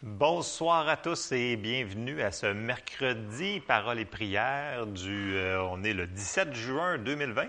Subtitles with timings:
[0.00, 5.92] Bonsoir à tous et bienvenue à ce mercredi Parole et prière du euh, on est
[5.92, 7.48] le 17 juin 2020.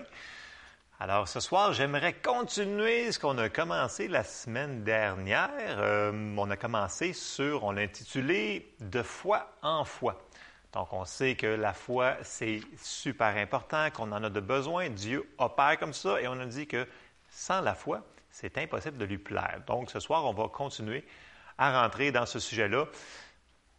[0.98, 5.52] Alors ce soir, j'aimerais continuer ce qu'on a commencé la semaine dernière.
[5.78, 10.20] Euh, on a commencé sur, on l'a intitulé De foi en foi.
[10.72, 14.88] Donc on sait que la foi, c'est super important, qu'on en a de besoin.
[14.88, 16.84] Dieu opère comme ça et on a dit que
[17.28, 19.60] sans la foi, c'est impossible de lui plaire.
[19.68, 21.04] Donc ce soir, on va continuer
[21.60, 22.86] à rentrer dans ce sujet-là.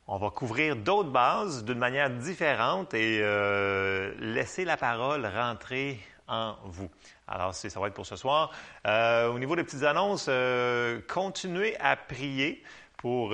[0.08, 6.56] On va couvrir d'autres bases d'une manière différente et euh, laisser la parole rentrer en
[6.66, 6.90] vous.
[7.28, 8.52] Alors, ça va être pour ce soir.
[8.86, 12.64] Euh, au niveau des petites annonces, euh, continuez à prier
[12.98, 13.30] pour,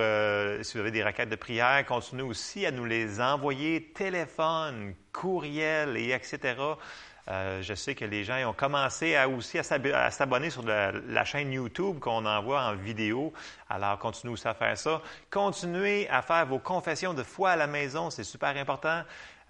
[0.62, 5.98] si vous avez des requêtes de prière, continuez aussi à nous les envoyer téléphone, courriel
[5.98, 6.56] et etc.
[7.30, 9.64] Euh, je sais que les gens ont commencé à aussi à
[10.12, 13.34] s'abonner sur la, chaîne YouTube qu'on envoie en vidéo.
[13.70, 15.02] Alors, continuez aussi à faire ça.
[15.30, 19.02] Continuez à faire vos confessions de foi à la maison, c'est super important.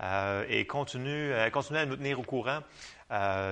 [0.01, 2.59] Euh, et euh, continuez à nous tenir au courant.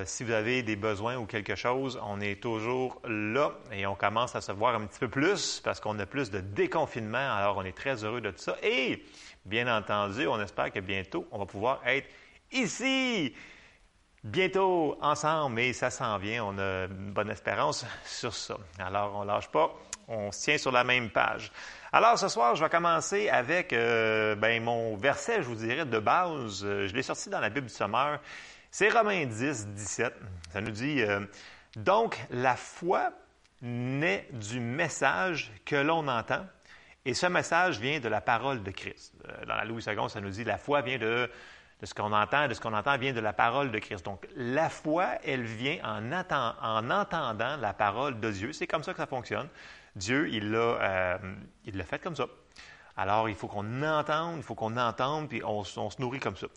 [0.05, 4.35] si vous avez des besoins ou quelque chose, on est toujours là et on commence
[4.35, 7.17] à se voir un petit peu plus parce qu'on a plus de déconfinement.
[7.17, 8.55] Alors, on est très heureux de tout ça.
[8.63, 9.03] Et,
[9.45, 12.07] bien entendu, on espère que bientôt, on va pouvoir être
[12.51, 13.33] ici
[14.25, 16.43] bientôt ensemble, mais ça s'en vient.
[16.45, 18.57] On a une bonne espérance sur ça.
[18.79, 19.73] Alors, on ne lâche pas.
[20.07, 21.51] On se tient sur la même page.
[21.93, 25.99] Alors, ce soir, je vais commencer avec euh, ben, mon verset, je vous dirais, de
[25.99, 26.61] base.
[26.61, 28.19] Je l'ai sorti dans la Bible du Sommeur.
[28.71, 30.13] C'est Romains 10, 17.
[30.51, 31.21] Ça nous dit euh,
[31.75, 33.11] Donc, la foi
[33.61, 36.45] naît du message que l'on entend.
[37.05, 39.13] Et ce message vient de la parole de Christ.
[39.27, 41.29] Euh, dans la Louis II, ça nous dit la foi vient de
[41.81, 44.05] de ce qu'on entend, de ce qu'on entend vient de la parole de Christ.
[44.05, 48.53] Donc, la foi, elle vient en, en entendant la parole de Dieu.
[48.53, 49.49] C'est comme ça que ça fonctionne.
[49.95, 51.17] Dieu, il l'a, euh,
[51.65, 52.25] il l'a fait comme ça.
[52.97, 56.47] Alors, il faut qu'on entende, il faut qu'on entende, puis on, se nourrit comme ça.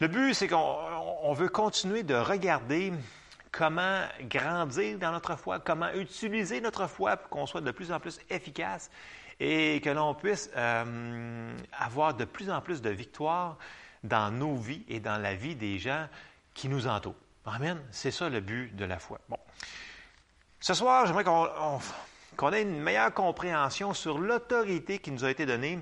[0.00, 2.92] Le but, c'est qu'on veut continuer de regarder
[3.52, 7.98] comment grandir dans notre foi, comment utiliser notre foi pour qu'on soit de plus en
[7.98, 8.90] plus efficace
[9.40, 13.56] et que l'on puisse euh, avoir de plus en plus de victoires
[14.04, 16.08] dans nos vies et dans la vie des gens
[16.54, 17.14] qui nous entourent.
[17.44, 17.80] Amen.
[17.90, 19.18] C'est ça le but de la foi.
[19.28, 19.38] Bon.
[20.60, 25.78] Ce soir, j'aimerais qu'on ait une meilleure compréhension sur l'autorité qui nous a été donnée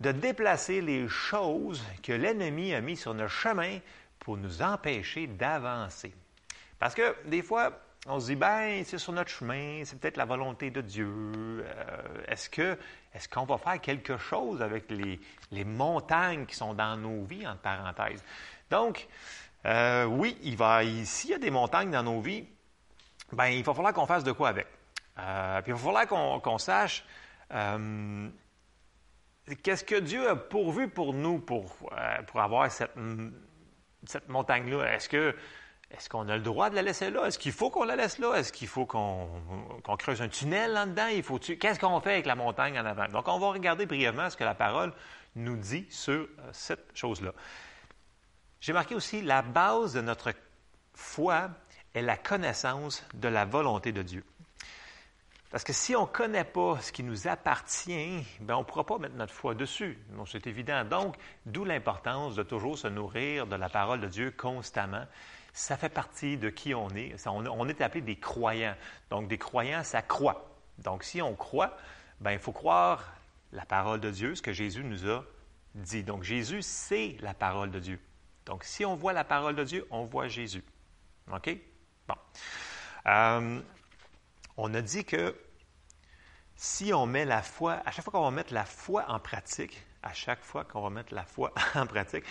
[0.00, 3.78] de déplacer les choses que l'ennemi a mis sur notre chemin
[4.18, 6.14] pour nous empêcher d'avancer.
[6.78, 7.72] Parce que des fois,
[8.06, 11.08] on se dit, ben, c'est sur notre chemin, c'est peut-être la volonté de Dieu.
[11.08, 11.64] Euh,
[12.28, 12.78] est-ce que
[13.14, 17.60] est-ce qu'on va faire quelque chose avec les, montagnes qui sont dans nos vies, entre
[17.60, 18.22] parenthèses?
[18.70, 19.08] Donc,
[19.66, 22.46] euh, oui, il va, s'il y a des montagnes dans nos vies,
[23.32, 24.68] ben, il va falloir qu'on fasse de quoi avec.
[25.18, 27.04] Euh, puis il va falloir qu'on, sache
[29.62, 31.74] qu'est-ce que Dieu a pourvu pour nous pour,
[32.28, 32.92] pour avoir cette,
[34.04, 34.94] cette montagne-là?
[34.94, 35.34] Est-ce que
[35.90, 37.26] est-ce qu'on a le droit de la laisser là?
[37.26, 38.34] Est-ce qu'il faut qu'on la laisse là?
[38.34, 39.26] Est-ce qu'il faut qu'on
[39.98, 41.08] creuse un tunnel là-dedans?
[41.58, 43.08] Qu'est-ce qu'on fait avec la montagne en avant?
[43.08, 44.92] Donc, on va regarder brièvement ce que la parole
[45.34, 47.32] nous dit sur euh, cette chose-là.
[48.60, 50.32] J'ai marqué aussi la base de notre
[50.94, 51.50] foi
[51.94, 54.24] est la connaissance de la volonté de Dieu.
[55.50, 58.84] Parce que si on ne connaît pas ce qui nous appartient, ben on ne pourra
[58.84, 59.98] pas mettre notre foi dessus.
[60.26, 60.84] c'est évident.
[60.84, 61.16] Donc,
[61.46, 65.06] d'où l'importance de toujours se nourrir de la parole de Dieu constamment
[65.52, 67.14] ça fait partie de qui on est.
[67.26, 68.76] on, est appelé des croyants.
[69.10, 70.56] Donc, des croyants, ça croit.
[70.78, 71.76] Donc, si on croit,
[72.20, 73.12] ben, il faut croire
[73.52, 75.24] la parole de Dieu, ce que Jésus nous a
[75.74, 76.04] dit.
[76.04, 78.00] Donc, Jésus, c'est la parole de Dieu.
[78.46, 80.64] Donc, si on voit la parole de Dieu, on voit Jésus.
[81.32, 81.50] OK?
[82.06, 82.14] Bon.
[83.06, 83.60] Euh,
[84.56, 85.34] on a dit que
[86.56, 89.84] si on met la foi, à chaque fois qu'on va mettre la foi en pratique,
[90.02, 92.24] à chaque fois qu'on va mettre la foi en pratique,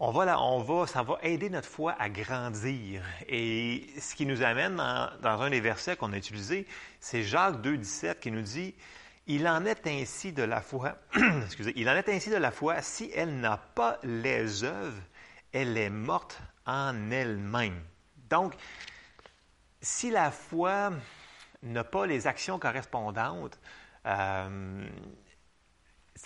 [0.00, 3.02] on va, là, on va, ça va aider notre foi à grandir.
[3.28, 6.66] Et ce qui nous amène dans, un des versets qu'on a utilisé,
[7.00, 8.74] c'est Jacques 2, 17 qui nous dit
[9.26, 10.96] Il en est ainsi de la foi,
[11.44, 15.02] excusez, il en est ainsi de la foi, si elle n'a pas les œuvres,
[15.52, 17.82] elle est morte en elle-même.
[18.30, 18.54] Donc,
[19.80, 20.92] si la foi
[21.62, 23.58] n'a pas les actions correspondantes,
[24.06, 24.86] euh,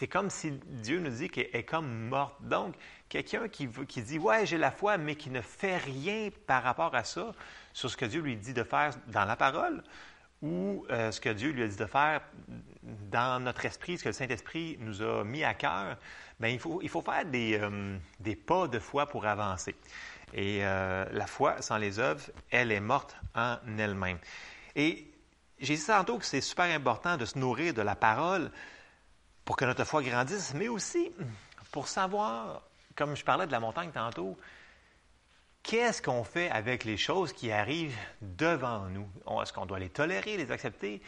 [0.03, 2.35] c'est comme si Dieu nous dit qu'elle est comme morte.
[2.41, 2.75] Donc,
[3.09, 7.05] quelqu'un qui, dit Ouais, j'ai la foi, mais qui ne fait rien par rapport à
[7.05, 7.33] ça,
[7.73, 9.81] sur ce que Dieu lui dit de faire dans la parole,
[10.43, 12.21] ou euh, ce que Dieu lui a dit de faire
[12.83, 15.97] dans notre esprit, ce que le Saint-Esprit nous a mis à cœur,
[16.41, 19.77] bien, il, faut, il faut faire des, euh, des, pas de foi pour avancer.
[20.35, 24.19] Et euh, la foi sans les œuvres, elle est morte en elle-même.
[24.75, 25.07] Et
[25.61, 28.51] j'ai dit tantôt que c'est super important de se nourrir de la parole
[29.45, 31.11] pour que notre foi grandisse, mais aussi
[31.73, 32.63] pour savoir,
[32.95, 34.39] comme je parlais de la montagne tantôt,
[35.63, 39.09] qu'est-ce qu'on fait avec les choses qui arrivent devant nous?
[39.41, 41.03] Est-ce qu'on doit les tolérer, les accepter?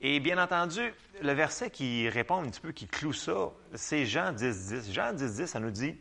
[0.00, 4.32] Et bien entendu, le verset qui répond un petit peu, qui cloue ça, c'est Jean
[4.32, 4.92] 10, 10.
[4.92, 5.96] Jean 10, 10, ça nous dit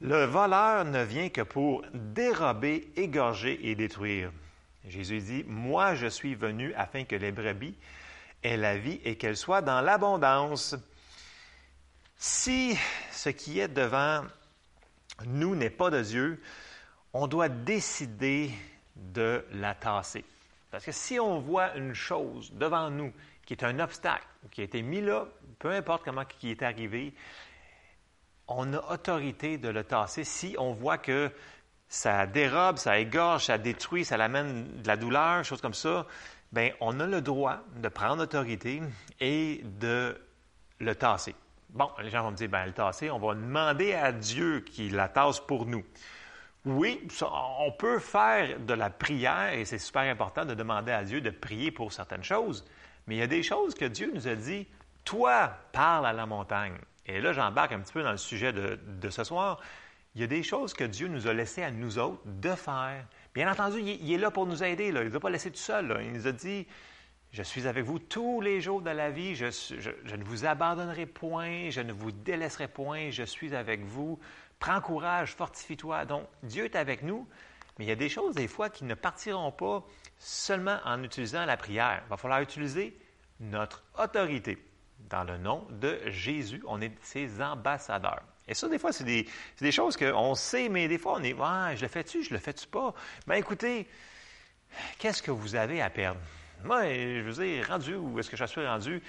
[0.00, 4.30] Le voleur ne vient que pour dérober, égorger et détruire.
[4.86, 7.74] Jésus dit Moi, je suis venu afin que les brebis
[8.46, 10.74] aient la vie et qu'elles soient dans l'abondance.
[12.16, 12.78] Si
[13.10, 14.24] ce qui est devant
[15.26, 16.40] nous n'est pas de Dieu,
[17.12, 18.50] on doit décider
[18.94, 20.24] de la tasser.
[20.70, 23.12] Parce que si on voit une chose devant nous
[23.44, 25.26] qui est un obstacle, qui a été mis là,
[25.58, 27.14] peu importe comment qui est arrivé,
[28.48, 31.30] on a autorité de le tasser si on voit que
[31.88, 36.06] ça dérobe, ça égorge, ça détruit, ça amène de la douleur, choses comme ça,
[36.56, 38.82] bien, on a le droit de prendre autorité
[39.20, 40.18] et de
[40.80, 41.34] le tasser.
[41.70, 44.94] Bon, les gens vont me dire, bien, le tasser, on va demander à Dieu qu'il
[44.94, 45.84] la tasse pour nous.
[46.64, 51.20] Oui, on peut faire de la prière et c'est super important de demander à Dieu
[51.20, 52.64] de prier pour certaines choses,
[53.06, 54.66] mais il y a des choses que Dieu nous a dit,
[55.04, 56.76] toi, parle à la montagne.
[57.06, 59.60] Et là, j'embarque un petit peu dans le sujet de, ce soir.
[60.14, 63.04] Il y a des choses que Dieu nous a laissées à nous autres de faire.
[63.36, 64.86] Bien entendu, il, est là pour nous aider.
[64.86, 66.00] Il ne nous a pas laissé tout seul.
[66.00, 66.66] Il nous a dit,
[67.32, 69.34] je suis avec vous tous les jours de la vie.
[69.34, 71.68] Je, je, ne vous abandonnerai point.
[71.68, 73.10] Je ne vous délaisserai point.
[73.10, 74.18] Je suis avec vous.
[74.58, 76.06] Prends courage, fortifie-toi.
[76.06, 77.28] Donc, Dieu est avec nous,
[77.78, 79.84] mais il y a des choses, des fois, qui ne partiront pas
[80.16, 82.04] seulement en utilisant la prière.
[82.06, 82.98] Il va falloir utiliser
[83.40, 84.56] notre autorité.
[85.10, 88.22] Dans le nom de Jésus, on est ses ambassadeurs.
[88.48, 91.76] Et ça, des fois, c'est des, choses qu'on sait, mais des fois, on est ouais,
[91.76, 92.94] je le fais-tu, je le fais-tu pas?
[93.26, 93.88] Mais écoutez,
[94.98, 96.20] qu'est-ce que vous avez à perdre?
[96.64, 99.02] Moi, je vous ai rendu où est-ce que je suis rendu?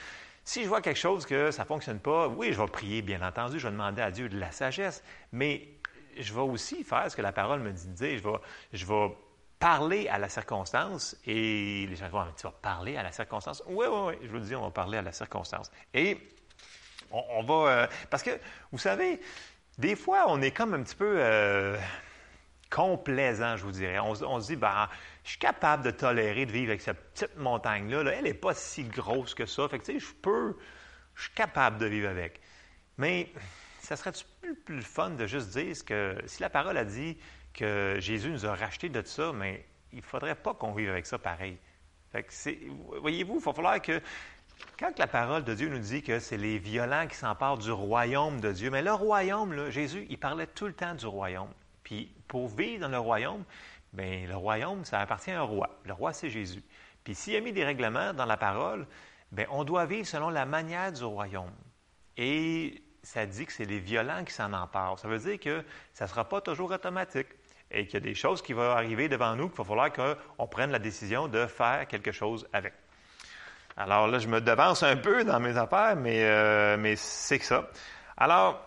[0.44, 3.22] Si je vois quelque chose que ça ne fonctionne pas, oui, je vais prier, bien
[3.22, 5.68] entendu, je vais demander à Dieu de la sagesse, mais
[6.18, 8.18] je vais aussi faire ce que la parole me dit de dire.
[8.18, 8.38] Je vais,
[8.74, 9.16] je vais
[9.60, 13.64] parler à la circonstance et les gens vont tu vas parler à la circonstance?
[13.68, 15.72] Oui, oui, oui, je vous dis, on va parler à la circonstance.
[15.94, 16.18] Et
[17.12, 17.54] on, va...
[17.54, 18.32] Euh, parce que,
[18.72, 19.20] vous savez,
[19.78, 21.78] des fois, on est comme un petit peu euh,
[22.70, 24.00] complaisant, je vous dirais.
[24.00, 24.90] On, se dit, ben,
[25.24, 28.12] je suis capable de tolérer de vivre avec cette petite montagne-là.
[28.12, 29.68] Elle n'est pas si grosse que ça.
[29.68, 30.58] Fait que, tu sais, je peux,
[31.16, 32.42] je suis capable de vivre avec.
[32.98, 33.32] Mais
[33.80, 34.12] ça serait
[34.42, 37.18] plus, plus fun de juste dire que si la parole a dit
[37.54, 41.06] que Jésus nous a racheté de ça, mais il ne faudrait pas qu'on vive avec
[41.06, 41.58] ça pareil.
[43.02, 44.02] Voyez-vous, il va falloir que
[44.80, 48.40] quand la parole de Dieu nous dit que c'est les violents qui s'emparent du royaume
[48.40, 51.50] de Dieu, mais le royaume, Jésus, il parlait tout le temps du royaume.
[51.84, 53.44] Puis pour vivre dans le royaume,
[53.94, 55.70] Bien, le royaume, ça appartient à un roi.
[55.86, 56.64] Le roi, c'est Jésus.
[57.04, 58.86] Puis s'il a mis des règlements dans la parole,
[59.32, 61.54] bien, on doit vivre selon la manière du royaume.
[62.18, 65.00] Et ça dit que c'est les violents qui s'en emparent.
[65.00, 65.64] Ça veut dire que
[65.94, 67.28] ça ne sera pas toujours automatique
[67.72, 70.48] et qu'il y a des choses qui vont arriver devant nous qu'il va falloir qu'on
[70.48, 72.74] prenne la décision de faire quelque chose avec.
[73.80, 77.46] Alors là, je me devance un peu dans mes affaires, mais, euh, mais c'est que
[77.46, 77.70] ça.
[78.18, 78.60] Alors,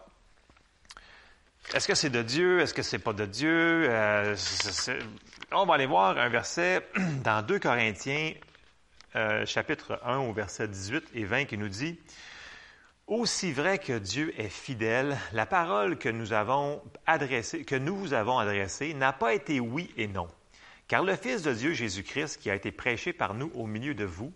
[1.75, 2.61] est-ce que c'est de Dieu?
[2.61, 3.89] Est-ce que c'est pas de Dieu?
[3.91, 4.37] Euh,
[5.51, 6.87] on va aller voir un verset
[7.25, 8.35] dans 2 Corinthiens,
[9.17, 11.99] euh, chapitre 1, au verset 18 et 20, qui nous dit
[13.09, 18.15] Aussi vrai que Dieu est fidèle, la parole que nous avons adressée, que nous vous
[18.15, 20.29] avons adressée, n'a pas été oui et non.
[20.87, 24.05] Car le Fils de Dieu, Jésus-Christ, qui a été prêché par nous au milieu de
[24.05, 24.33] vous,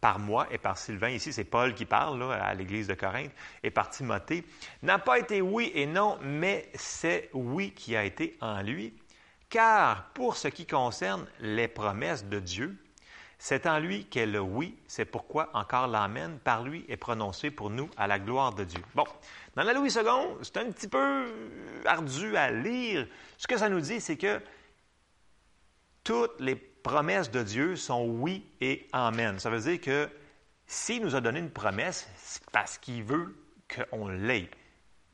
[0.00, 3.70] par moi et par Sylvain, ici c'est Paul qui parle à l'église de Corinthe, et
[3.70, 4.44] par Timothée,
[4.82, 8.94] n'a pas été oui et non, mais c'est oui qui a été en lui.
[9.48, 12.76] Car pour ce qui concerne les promesses de Dieu,
[13.38, 17.70] c'est en lui qu'est le oui, c'est pourquoi encore l'Amen par lui est prononcé pour
[17.70, 18.82] nous à la gloire de Dieu.
[18.94, 19.04] Bon,
[19.54, 20.02] dans la Louis II,
[20.42, 21.32] c'est un petit peu
[21.86, 23.06] ardu à lire.
[23.36, 24.40] Ce que ça nous dit, c'est que
[26.02, 26.56] toutes les
[26.88, 29.38] promesses de Dieu sont oui et amen.
[29.38, 30.08] Ça veut dire que
[30.66, 33.36] s'il nous a donné une promesse, c'est parce qu'il veut
[33.68, 34.48] qu'on l'ait.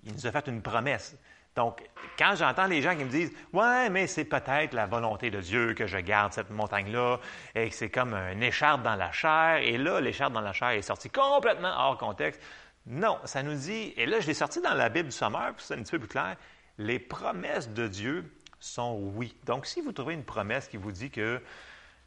[0.04, 1.16] Il nous a fait une promesse.
[1.56, 1.82] Donc,
[2.16, 5.74] quand j'entends les gens qui me disent Ouais, mais c'est peut-être la volonté de Dieu
[5.74, 7.18] que je garde cette montagne-là,
[7.56, 10.70] et que c'est comme un écharpe dans la chair, et là, l'écharpe dans la chair
[10.70, 12.40] est sortie complètement hors contexte.
[12.86, 15.60] Non, ça nous dit, et là, je l'ai sorti dans la Bible du Sommeur, pour
[15.60, 16.36] c'est un petit peu plus clair,
[16.78, 18.30] les promesses de Dieu
[18.64, 19.34] sont oui.
[19.44, 21.40] Donc, si vous trouvez une promesse qui vous dit que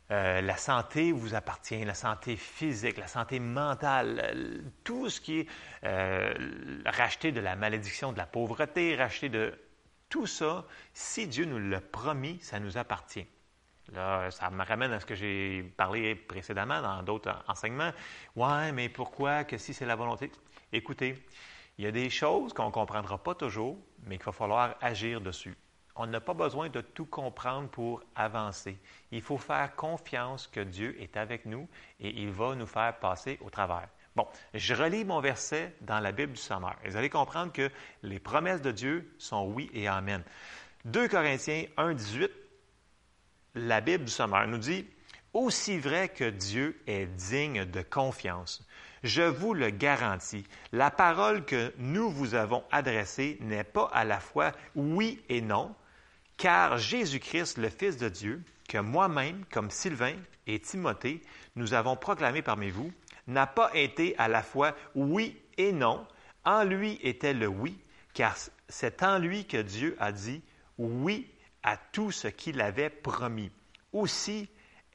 [0.09, 5.47] euh, la santé vous appartient, la santé physique, la santé mentale, tout ce qui est
[5.83, 6.33] euh,
[6.85, 9.53] racheté de la malédiction, de la pauvreté, racheté de
[10.09, 13.27] tout ça, si Dieu nous l'a promis, ça nous appartient.
[13.93, 17.91] Là, ça me ramène à ce que j'ai parlé précédemment dans d'autres enseignements.
[18.35, 20.31] Ouais, mais pourquoi que si c'est la volonté?
[20.73, 21.23] Écoutez,
[21.77, 25.21] il y a des choses qu'on ne comprendra pas toujours, mais qu'il va falloir agir
[25.21, 25.55] dessus.
[25.99, 28.77] On n'a pas besoin de tout comprendre pour avancer.
[29.11, 31.67] Il faut faire confiance que Dieu est avec nous
[31.99, 33.87] et il va nous faire passer au travers.
[34.15, 36.75] Bon, je relis mon verset dans la Bible du Sommeur.
[36.85, 37.69] Vous allez comprendre que
[38.03, 40.23] les promesses de Dieu sont oui et amen.
[40.85, 42.31] 2 Corinthiens 1, 18
[43.57, 44.85] la Bible du Sommeur nous dit
[45.33, 48.65] Aussi vrai que Dieu est digne de confiance,
[49.03, 54.19] je vous le garantis, la parole que nous vous avons adressée n'est pas à la
[54.19, 55.73] fois oui et non,
[56.37, 60.15] car Jésus-Christ, le Fils de Dieu, que moi-même, comme Sylvain
[60.45, 61.21] et Timothée,
[61.55, 62.91] nous avons proclamé parmi vous,
[63.27, 66.05] n'a pas été à la fois oui et non.
[66.45, 67.77] En lui était le oui,
[68.13, 68.35] car
[68.69, 70.41] c'est en lui que Dieu a dit
[70.77, 71.29] oui
[71.63, 73.51] à tout ce qu'il avait promis.
[73.91, 74.47] Aussi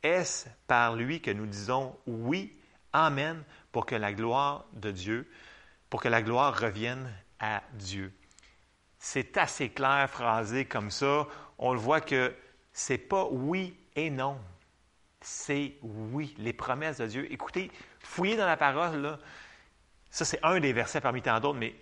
[0.02, 2.56] est-ce par lui que nous disons oui,
[2.94, 5.30] Amen, pour que la gloire de Dieu,
[5.88, 8.12] pour que la gloire revienne à Dieu?
[9.04, 11.26] C'est assez clair, phrasé comme ça.
[11.58, 12.32] On le voit que
[12.72, 14.38] c'est pas oui et non.
[15.20, 17.32] C'est oui, les promesses de Dieu.
[17.32, 19.18] Écoutez, fouillez dans la parole, là,
[20.08, 21.74] ça, c'est un des versets parmi tant d'autres, mais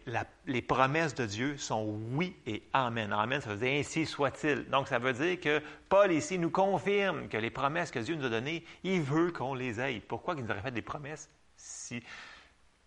[0.46, 3.12] les promesses de Dieu sont oui et amen.
[3.12, 4.70] Amen, ça veut dire ainsi soit-il.
[4.70, 5.60] Donc, ça veut dire que
[5.90, 9.52] Paul ici nous confirme que les promesses que Dieu nous a données, il veut qu'on
[9.52, 10.00] les aille.
[10.00, 12.02] Pourquoi il nous aurait fait des promesses si?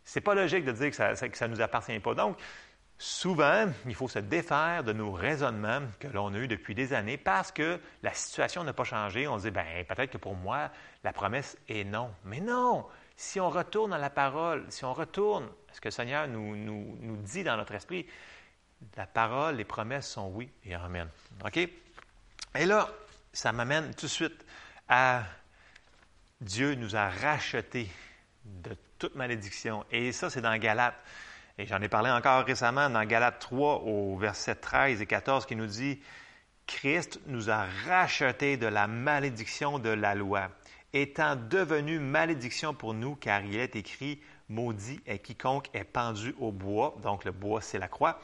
[0.03, 2.13] C'est pas logique de dire que ça ne nous appartient pas.
[2.15, 2.37] Donc,
[3.03, 7.17] souvent, il faut se défaire de nos raisonnements que l'on a eus depuis des années
[7.17, 9.27] parce que la situation n'a pas changé.
[9.27, 10.69] On se dit, ben peut-être que pour moi,
[11.03, 12.11] la promesse est non.
[12.25, 12.85] Mais non!
[13.15, 16.55] si on retourne à la parole, si on retourne à ce que le Seigneur nous,
[16.55, 18.05] nous, dit dans notre esprit,
[18.97, 21.07] la parole, les promesses sont oui et amen.
[21.45, 21.57] OK?
[21.57, 22.89] Et là,
[23.31, 24.45] ça m'amène tout de suite
[24.87, 25.23] à
[26.41, 27.89] Dieu nous a rachetés
[28.43, 29.85] de toute malédiction.
[29.91, 30.99] Et ça, c'est dans Galates.
[31.57, 35.55] Et j'en ai parlé encore récemment dans Galates 3 au verset 13 et 14 qui
[35.55, 35.99] nous dit,
[36.65, 40.49] Christ nous a rachetés de la malédiction de la loi
[40.93, 46.51] étant devenu malédiction pour nous, car il est écrit, maudit est quiconque est pendu au
[46.51, 48.19] bois, donc le bois c'est la croix,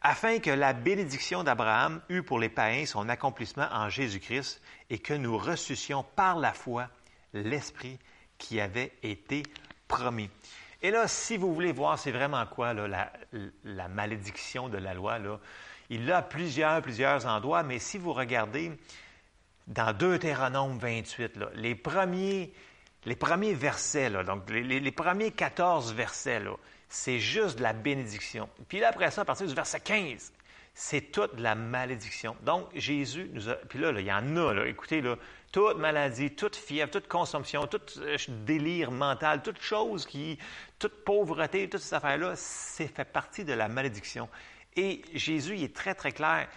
[0.00, 5.14] afin que la bénédiction d'Abraham eût pour les païens son accomplissement en Jésus-Christ et que
[5.14, 6.88] nous ressuscions par la foi
[7.34, 7.98] l'Esprit
[8.38, 9.42] qui avait été
[9.88, 10.30] promis.
[10.82, 13.12] Et là, si vous voulez voir, c'est vraiment quoi la,
[13.64, 15.18] la, malédiction de la loi,
[15.88, 18.72] il a plusieurs, plusieurs endroits, mais si vous regardez
[19.66, 22.52] dans Deutéronome 28, les, premiers,
[23.54, 26.42] versets, donc les, premiers 14 versets,
[26.88, 28.48] c'est juste de la bénédiction.
[28.68, 30.32] Puis là, après ça, à partir du verset 15,
[30.74, 32.36] c'est toute la malédiction.
[32.42, 33.54] Donc, Jésus nous a.
[33.54, 35.16] Puis là, il y en a, écoutez, là,
[35.52, 40.38] toute maladie, toute fièvre, toute consommation, tout euh, délire mental, toute chose qui.
[40.78, 44.28] toute pauvreté, toutes ces affaires-là, c'est fait partie de la malédiction.
[44.76, 46.48] Et Jésus, il est très, très clair.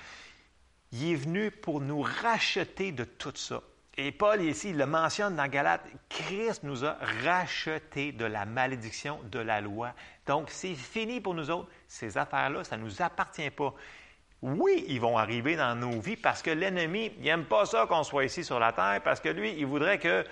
[0.92, 3.62] Il est venu pour nous racheter de tout ça.
[4.02, 9.20] Et Paul, ici, il le mentionne dans Galate, Christ nous a rachetés de la malédiction
[9.30, 9.94] de la loi.
[10.26, 11.70] Donc, c'est fini pour nous autres.
[11.88, 13.74] Ces affaires-là, ça ne nous appartient pas.
[14.42, 18.04] Oui, ils vont arriver dans nos vies parce que l'ennemi, il n'aime pas ça qu'on
[18.04, 20.26] soit ici sur la terre, parce que lui, il voudrait que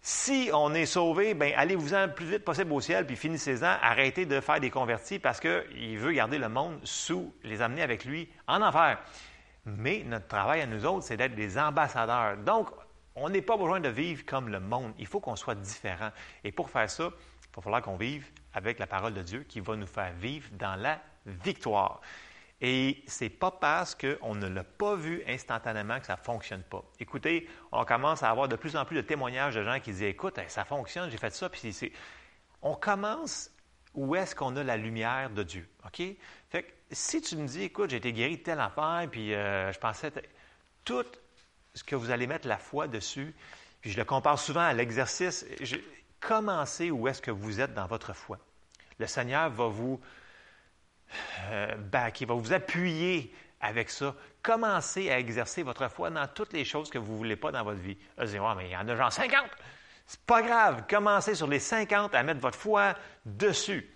[0.00, 4.26] si on est sauvé, bien, allez-vous-en le plus vite possible au ciel, puis finissez-en, arrêtez
[4.26, 8.28] de faire des convertis parce qu'il veut garder le monde sous, les amener avec lui
[8.48, 8.98] en enfer.
[9.64, 12.36] Mais notre travail à nous autres, c'est d'être des ambassadeurs.
[12.38, 12.70] Donc,
[13.14, 14.92] on n'est pas besoin de vivre comme le monde.
[14.98, 16.10] Il faut qu'on soit différent.
[16.42, 19.60] Et pour faire ça, il va falloir qu'on vive avec la parole de Dieu qui
[19.60, 22.00] va nous faire vivre dans la victoire.
[22.64, 26.84] Et c'est pas parce qu'on ne l'a pas vu instantanément que ça ne fonctionne pas.
[27.00, 30.02] Écoutez, on commence à avoir de plus en plus de témoignages de gens qui disent
[30.02, 31.90] Écoute, ça fonctionne, j'ai fait ça, puis c'est.
[32.62, 33.50] On commence
[33.94, 35.68] où est-ce qu'on a la lumière de Dieu.
[35.84, 36.02] OK?
[36.50, 39.72] Fait que si tu me dis, écoute, j'ai été guéri de telle affaire, puis euh,
[39.72, 40.12] je pensais.
[40.84, 41.04] Tout
[41.74, 43.34] ce que vous allez mettre la foi dessus,
[43.80, 45.44] puis je le compare souvent à l'exercice,
[46.20, 48.38] commencez où est-ce que vous êtes dans votre foi.
[48.98, 50.00] Le Seigneur va vous
[51.50, 54.14] euh, backer, va vous appuyer avec ça.
[54.42, 57.62] Commencez à exercer votre foi dans toutes les choses que vous ne voulez pas dans
[57.62, 57.96] votre vie.
[58.18, 59.44] Vous allez mais il y en a genre 50.
[60.06, 60.84] C'est pas grave.
[60.88, 63.88] Commencez sur les 50 à mettre votre foi dessus.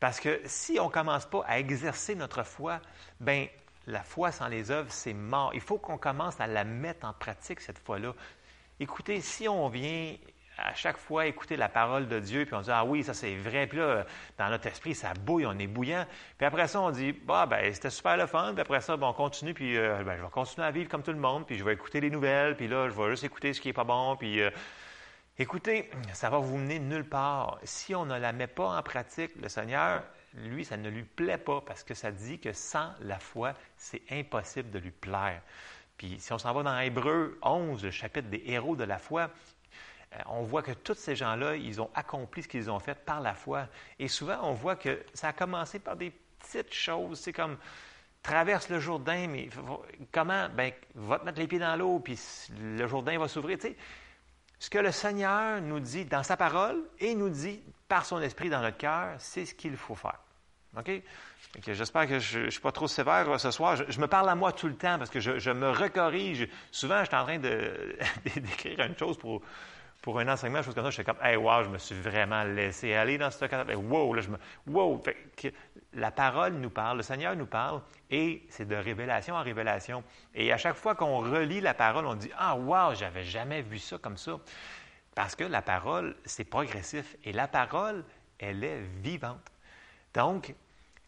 [0.00, 2.80] Parce que si on ne commence pas à exercer notre foi,
[3.20, 3.46] ben
[3.86, 5.52] la foi sans les œuvres, c'est mort.
[5.54, 8.14] Il faut qu'on commence à la mettre en pratique, cette foi-là.
[8.80, 10.16] Écoutez, si on vient
[10.58, 13.34] à chaque fois écouter la parole de Dieu, puis on dit Ah oui, ça c'est
[13.34, 14.06] vrai, puis là,
[14.38, 16.06] dans notre esprit, ça bouille, on est bouillant.
[16.38, 19.12] Puis après ça, on dit Bah, ben, c'était super le fun, puis après ça, on
[19.12, 21.64] continue, puis euh, ben, je vais continuer à vivre comme tout le monde, puis je
[21.64, 24.16] vais écouter les nouvelles, puis là, je vais juste écouter ce qui n'est pas bon,
[24.16, 24.40] puis.
[24.40, 24.50] Euh,
[25.38, 27.58] écoutez, ça va vous mener nulle part.
[27.64, 30.02] Si on ne la met pas en pratique, le Seigneur,
[30.34, 34.02] lui, ça ne lui plaît pas parce que ça dit que sans la foi, c'est
[34.10, 35.42] impossible de lui plaire.
[35.96, 39.30] Puis si on s'en va dans Hébreu 11, le chapitre des héros de la foi,
[40.26, 43.34] on voit que tous ces gens-là, ils ont accompli ce qu'ils ont fait par la
[43.34, 43.66] foi.
[43.98, 47.20] Et souvent, on voit que ça a commencé par des petites choses.
[47.20, 47.56] C'est comme
[48.22, 49.48] traverse le Jourdain, mais
[50.12, 50.48] comment?
[50.50, 52.18] Ben, va te mettre les pieds dans l'eau, puis
[52.58, 53.58] le Jourdain va s'ouvrir.
[53.58, 53.76] Tu sais,
[54.58, 58.48] ce que le Seigneur nous dit dans sa parole et nous dit par son esprit
[58.48, 60.18] dans notre cœur, c'est ce qu'il faut faire.
[60.76, 60.90] OK?
[61.62, 63.76] J'espère que je ne suis pas trop sévère ce soir.
[63.76, 66.48] Je, me parle à moi tout le temps parce que je, me recorrige.
[66.72, 67.38] Souvent, je suis en train
[68.36, 69.42] d'écrire une chose pour,
[70.04, 70.90] pour un enseignement, chose comme ça.
[70.90, 73.64] Je suis comme, hey, wow, je me suis vraiment laissé aller dans ce cas.
[73.74, 74.38] Wow, là, je me.
[74.66, 75.02] Wow!
[75.94, 77.80] la parole nous parle, le Seigneur nous parle,
[78.10, 80.04] et c'est de révélation en révélation.
[80.34, 83.78] Et à chaque fois qu'on relit la parole, on dit, ah, wow, j'avais jamais vu
[83.78, 84.38] ça comme ça.
[85.14, 87.16] Parce que la parole, c'est progressif.
[87.24, 88.04] Et la parole,
[88.38, 89.40] elle est vivante.
[90.12, 90.54] Donc,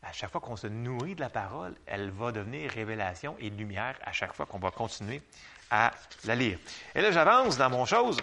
[0.03, 3.97] à chaque fois qu'on se nourrit de la parole, elle va devenir révélation et lumière
[4.07, 5.21] à chaque fois qu'on va continuer
[5.71, 5.91] à
[6.25, 6.59] la lire.
[6.95, 8.17] Et là, j'avance dans mon chose.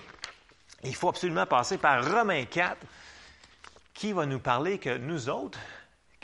[0.86, 2.78] Il faut absolument passer par Romains 4,
[3.94, 5.60] qui va nous parler que nous autres,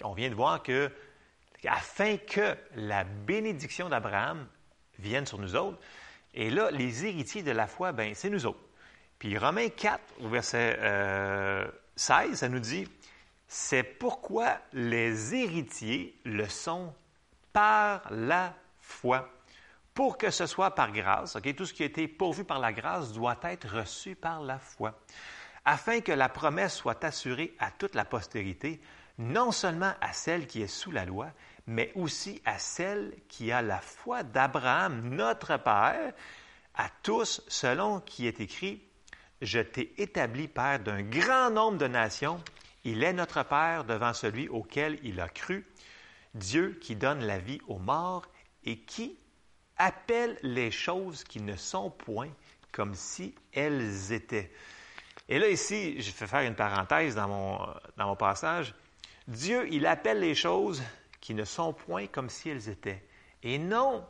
[0.04, 0.92] on vient de voir que,
[1.66, 4.46] afin que la bénédiction d'Abraham
[4.98, 5.78] vienne sur nous autres,
[6.34, 8.60] et là, les héritiers de la foi, ben, c'est nous autres.
[9.18, 12.88] Puis Romains 4, au verset 16, euh, ça nous dit
[13.48, 16.94] c'est pourquoi les héritiers le sont
[17.52, 19.30] par la foi.
[20.00, 23.12] Pour que ce soit par grâce, tout ce qui a été pourvu par la grâce
[23.12, 24.98] doit être reçu par la foi,
[25.66, 28.80] afin que la promesse soit assurée à toute la postérité,
[29.18, 31.34] non seulement à celle qui est sous la loi,
[31.68, 36.14] mais aussi à celle qui a la foi d'Abraham, notre Père,
[36.76, 38.82] à tous, selon qui est écrit,
[39.42, 42.42] Je t'ai établi Père d'un grand nombre de nations,
[42.86, 45.68] il est notre Père devant celui auquel il a cru,
[46.36, 48.28] Dieu qui donne la vie aux morts
[48.64, 49.20] et qui
[49.80, 52.30] appelle les choses qui ne sont point
[52.72, 54.52] comme si elles étaient.
[55.28, 57.60] Et là, ici, je vais faire une parenthèse dans mon,
[57.98, 58.76] dans mon passage.
[59.28, 60.84] Dieu, il appelle les choses
[61.22, 63.04] qui ne sont point comme si elles étaient.
[63.44, 64.06] Et non,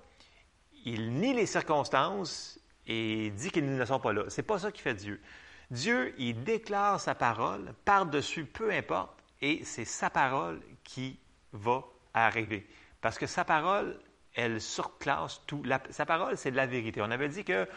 [0.86, 4.24] il nie les circonstances et dit qu'ils ne sont pas là.
[4.30, 5.22] C'est pas ça qui fait Dieu.
[5.70, 11.20] Dieu, il déclare sa parole par-dessus, peu importe, et c'est sa parole qui
[11.54, 12.66] va arriver.
[13.02, 14.00] Parce que sa parole,
[14.36, 15.64] elle surclasse tout.
[15.90, 17.02] sa parole, c'est de la vérité.
[17.02, 17.68] On avait dit que,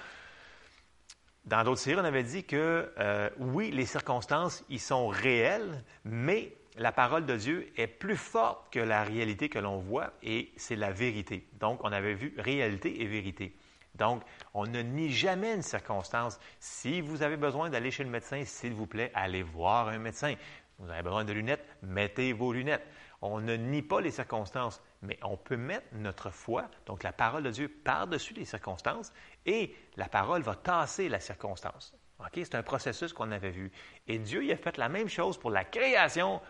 [1.45, 6.57] dans d'autres séries, on avait dit que, euh, oui, les circonstances, ils sont réelles, mais
[6.77, 10.77] la parole de Dieu est plus forte que la réalité que l'on voit, et c'est
[10.77, 11.47] la vérité.
[11.55, 13.57] Donc, on avait vu réalité et vérité.
[13.95, 14.23] Donc,
[14.55, 16.39] on ne nie jamais une circonstance.
[16.61, 20.35] Si vous avez besoin d'aller chez le médecin, s'il vous plaît, allez voir un médecin.
[20.79, 22.87] Vous avez besoin de lunettes, mettez vos lunettes.
[23.21, 27.43] On ne nie pas les circonstances, mais on peut mettre notre foi, donc la parole
[27.43, 29.13] de Dieu, par-dessus les circonstances,
[29.47, 31.95] et la parole va tasser la circonstance.
[32.33, 33.73] C'est un processus qu'on avait vu.
[34.07, 36.41] Et Dieu il a fait la même chose pour la création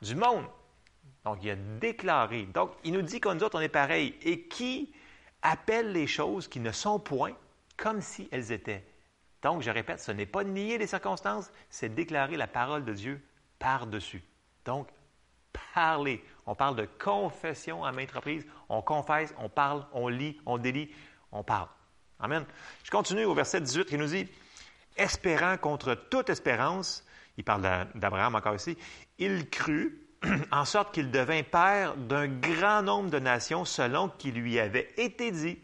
[0.00, 0.46] du monde.
[1.24, 2.44] Donc, il a déclaré.
[2.46, 4.14] Donc, il nous dit qu'on nous autres, on est pareil.
[4.22, 4.94] Et qui
[5.42, 7.32] appelle les choses qui ne sont point
[7.76, 8.84] comme si elles étaient?
[9.42, 13.20] Donc, je répète, ce n'est pas nier les circonstances, c'est déclarer la parole de Dieu
[13.58, 14.22] par-dessus.
[14.64, 14.88] Donc,
[15.74, 16.24] parler.
[16.48, 18.46] On parle de confession à maintes reprises.
[18.70, 20.90] On confesse, on parle, on lit, on délie,
[21.30, 21.68] on parle.
[22.20, 22.46] Amen.
[22.84, 24.26] Je continue au verset 18 qui nous dit
[24.96, 27.04] Espérant contre toute espérance,
[27.36, 28.78] il parle d'Abraham encore ici,
[29.18, 29.94] il crut
[30.50, 35.30] en sorte qu'il devint père d'un grand nombre de nations selon qu'il lui avait été
[35.30, 35.58] dit,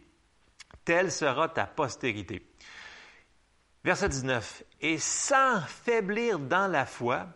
[0.85, 2.47] telle sera ta postérité.
[3.85, 4.65] Verset 19.
[4.83, 7.27] Et sans faiblir dans la foi,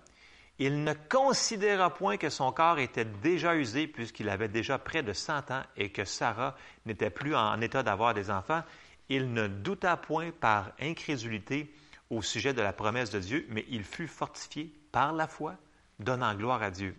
[0.58, 5.12] il ne considéra point que son corps était déjà usé puisqu'il avait déjà près de
[5.12, 8.62] cent ans et que Sarah n'était plus en état d'avoir des enfants.
[9.08, 11.72] Il ne douta point par incrédulité
[12.10, 15.54] au sujet de la promesse de Dieu, mais il fut fortifié par la foi,
[15.98, 16.96] donnant gloire à Dieu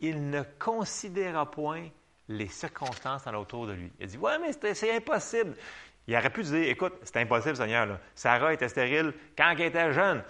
[0.00, 1.88] il ne considéra point
[2.28, 3.92] les circonstances autour de lui.
[4.00, 5.54] Il dit Ouais, mais c'est impossible.
[6.06, 7.98] Il aurait pu dire Écoute, c'est impossible, Seigneur.
[8.14, 10.22] Sarah était stérile quand elle était jeune.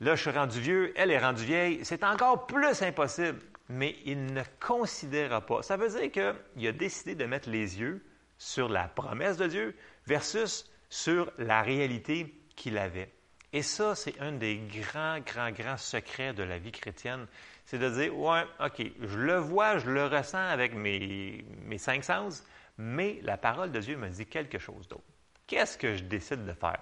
[0.00, 1.80] Là, je suis rendu vieux, elle est rendue vieille.
[1.84, 3.40] C'est encore plus impossible.
[3.68, 5.62] Mais il ne considéra pas.
[5.62, 8.04] Ça veut dire qu'il a décidé de mettre les yeux
[8.38, 13.10] sur la promesse de Dieu versus sur la réalité qu'il avait.
[13.52, 17.26] Et ça, c'est un des grands, grands, grands secrets de la vie chrétienne.
[17.64, 22.04] C'est de dire, ouais, OK, je le vois, je le ressens avec mes, mes cinq
[22.04, 22.44] sens,
[22.78, 25.02] mais la parole de Dieu me dit quelque chose d'autre.
[25.46, 26.80] Qu'est-ce que je décide de faire?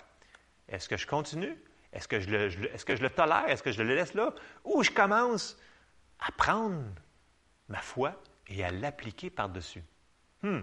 [0.68, 1.56] Est-ce que je continue?
[1.94, 3.48] Est-ce que je le, tolère?
[3.48, 4.34] Est-ce que je le laisse là?
[4.64, 5.56] Ou je commence
[6.18, 6.82] à prendre
[7.68, 9.82] ma foi et à l'appliquer par-dessus?
[10.42, 10.60] Hmm.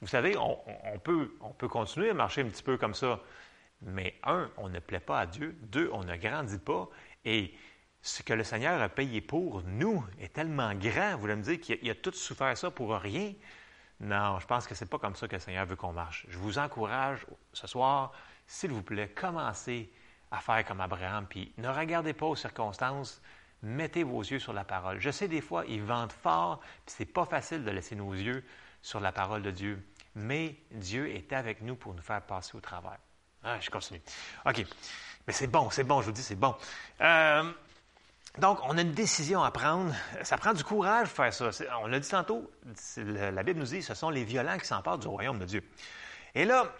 [0.00, 0.58] Vous savez, on,
[1.02, 3.20] peut, on peut continuer à marcher un petit peu comme ça,
[3.82, 5.56] mais un, on ne plaît pas à Dieu.
[5.62, 6.88] Deux, on ne grandit pas.
[7.24, 7.54] Et
[8.00, 11.12] ce que le Seigneur a payé pour nous est tellement grand.
[11.14, 13.34] Vous voulez me dire qu'il a, a, tout souffert ça pour rien?
[14.00, 16.26] Non, je pense que ce n'est pas comme ça que le Seigneur veut qu'on marche.
[16.28, 18.12] Je vous encourage ce soir,
[18.46, 19.90] s'il vous plaît, commencez
[20.30, 23.20] à faire comme Abraham, puis ne regardez pas aux circonstances,
[23.62, 25.00] mettez vos yeux sur la parole.
[25.00, 28.44] Je sais des fois, ils vendent fort, puis c'est pas facile de laisser nos yeux
[28.82, 29.84] sur la parole de Dieu,
[30.14, 32.98] mais Dieu est avec nous pour nous faire passer au travers.
[33.42, 34.00] Ah, je continue.
[34.44, 34.64] OK.
[35.26, 36.54] Mais c'est bon, c'est bon, je vous dis, c'est bon.
[37.00, 37.52] Euh,
[38.38, 39.94] donc, on a une décision à prendre.
[40.22, 41.50] Ça prend du courage de faire ça.
[41.82, 42.50] On l'a dit tantôt,
[42.96, 45.62] la Bible nous dit, ce sont les violents qui s'emparent du royaume de Dieu.
[46.34, 46.72] Et là,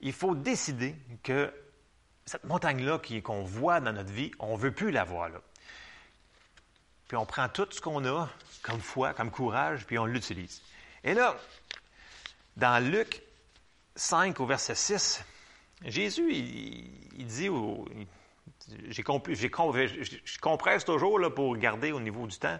[0.00, 1.52] il faut décider que
[2.26, 5.30] cette montagne-là qu'on voit dans notre vie, on ne veut plus la voir.
[7.08, 8.28] Puis on prend tout ce qu'on a
[8.62, 10.62] comme foi, comme courage, puis on l'utilise.
[11.04, 11.36] Et là,
[12.56, 13.22] dans Luc
[13.96, 15.24] 5 au verset 6,
[15.84, 17.48] Jésus, il, dit,
[18.88, 22.58] j'ai je compresse toujours là, pour garder au niveau du temps,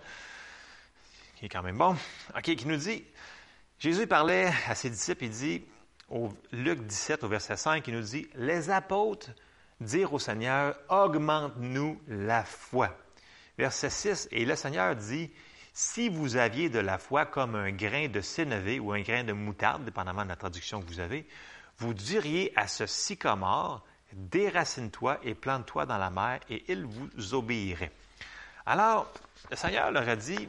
[1.37, 1.97] qui est quand même bon,
[2.37, 3.05] OK, qui nous dit,
[3.79, 5.65] Jésus parlait à ses disciples, il dit,
[6.09, 9.31] au Luc 17 au verset 5, il nous dit, les apôtres
[9.83, 12.97] dirent au Seigneur, augmente-nous la foi.
[13.59, 15.31] Verset 6, et le Seigneur dit,
[15.75, 19.33] si vous aviez de la foi comme un grain de sénévé ou un grain de
[19.33, 21.27] moutarde, dépendamment de la traduction que vous avez,
[21.79, 27.93] vous diriez à ce sycomore, déracine-toi et plante-toi dans la mer, et il vous obéirait.
[28.67, 29.11] Alors,
[29.51, 30.49] le Seigneur leur a dit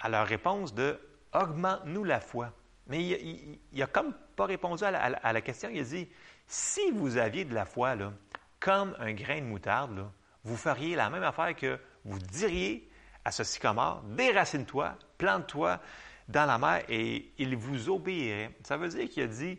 [0.00, 0.98] à leur réponse de
[1.32, 2.52] augmente-nous la foi.
[2.86, 5.68] Mais il, n'a comme pas répondu à la, question.
[5.72, 6.08] Il a dit
[6.46, 8.12] si vous aviez de la foi, là,
[8.60, 10.06] comme un grain de moutarde,
[10.44, 12.88] vous feriez la même affaire que vous diriez
[13.24, 15.80] à ce sycomore déracine-toi, plante-toi
[16.28, 18.52] dans la mer et il vous obéirait.
[18.62, 19.58] Ça veut dire qu'il a dit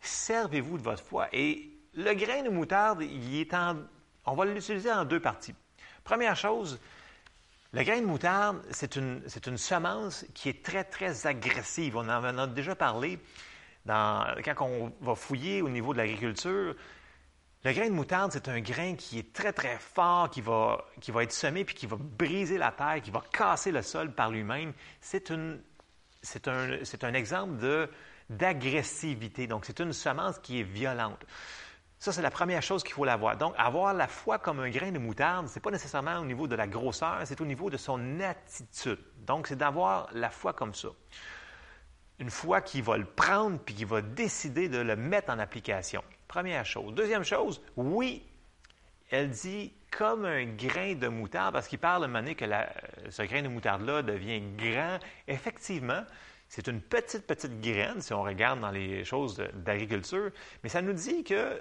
[0.00, 1.28] servez-vous de votre foi.
[1.32, 3.76] Et le grain de moutarde, il est en,
[4.26, 5.54] on va l'utiliser en deux parties.
[6.04, 6.80] Première chose,
[7.72, 11.96] le grain de moutarde, c'est une, une, semence qui est très, très agressive.
[11.96, 13.18] On en a déjà parlé
[13.86, 16.74] dans, quand on va fouiller au niveau de l'agriculture.
[17.64, 20.84] Le grain de moutarde, c'est un grain qui est très, très fort, qui va,
[21.22, 24.72] être semé, puis qui va briser la terre, qui va casser le sol par lui-même.
[25.00, 25.58] C'est, un,
[26.48, 27.88] un exemple
[28.28, 29.46] d'agressivité.
[29.46, 31.24] Donc, c'est une semence qui est violente.
[32.00, 33.36] Ça, c'est la première chose qu'il faut l'avoir.
[33.36, 36.48] Donc, avoir la foi comme un grain de moutarde, ce n'est pas nécessairement au niveau
[36.48, 38.98] de la grosseur, c'est au niveau de son attitude.
[39.18, 40.88] Donc, c'est d'avoir la foi comme ça.
[42.18, 46.02] Une foi qui va le prendre puis qui va décider de le mettre en application.
[46.32, 46.94] Première chose.
[46.94, 48.22] Deuxième chose, oui,
[49.10, 52.46] elle dit comme un grain de moutarde, parce qu'il parle de manière que
[53.10, 54.98] ce grain de moutarde-là devient grand.
[55.28, 56.02] Effectivement,
[56.48, 60.30] c'est une petite, petite graine, si on regarde dans les choses d'agriculture,
[60.62, 61.60] mais ça nous dit que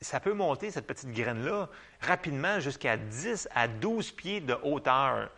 [0.00, 1.68] ça peut monter, cette petite graine-là,
[2.00, 5.30] rapidement jusqu'à 10 à 12 pieds de hauteur,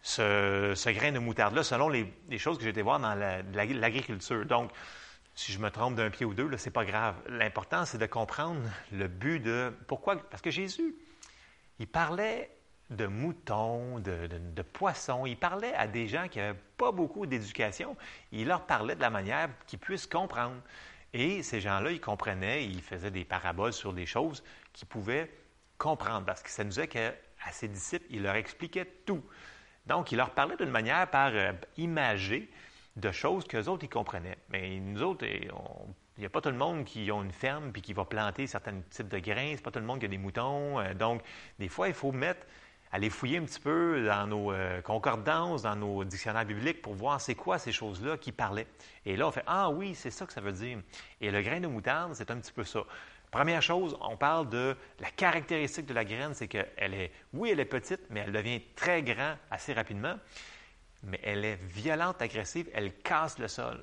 [0.00, 2.06] ce, grain de moutarde-là, selon les,
[2.38, 4.46] choses que j'ai été voir dans l'agriculture.
[4.46, 4.70] Donc,
[5.34, 7.14] si je me trompe d'un pied ou deux, ce n'est pas grave.
[7.28, 8.60] L'important, c'est de comprendre
[8.92, 9.72] le but de...
[9.86, 10.16] Pourquoi?
[10.16, 10.94] Parce que Jésus,
[11.78, 12.50] il parlait
[12.90, 15.24] de moutons, de, poissons.
[15.26, 17.96] Il parlait à des gens qui n'avaient pas beaucoup d'éducation.
[18.30, 20.56] Il leur parlait de la manière qu'ils puissent comprendre.
[21.14, 24.42] Et ces gens-là, ils comprenaient, ils faisaient des paraboles sur des choses
[24.72, 25.30] qu'ils pouvaient
[25.78, 27.12] comprendre, parce que ça nous disait qu'à
[27.50, 29.22] ses disciples, il leur expliquait tout.
[29.86, 31.52] Donc, il leur parlait d'une manière par euh,
[32.96, 34.38] de choses qu'eux autres, ils comprenaient.
[34.50, 35.50] Mais nous autres, il
[36.18, 38.80] n'y a pas tout le monde qui a une ferme puis qui va planter certains
[38.90, 39.52] types de grains.
[39.56, 40.78] C'est pas tout le monde qui a des moutons.
[40.80, 41.22] Euh, donc,
[41.58, 42.46] des fois, il faut mettre
[42.92, 47.20] aller fouiller un petit peu dans nos euh, concordances, dans nos dictionnaires bibliques pour voir
[47.20, 48.66] c'est quoi ces choses-là qui parlaient.
[49.06, 50.78] Et là, on fait Ah oui, c'est ça que ça veut dire.
[51.20, 52.84] Et le grain de moutarde, c'est un petit peu ça.
[53.30, 57.60] Première chose, on parle de la caractéristique de la graine, c'est qu'elle est, oui, elle
[57.60, 60.16] est petite, mais elle devient très grande assez rapidement.
[61.04, 63.82] Mais elle est violente, agressive, elle casse le sol.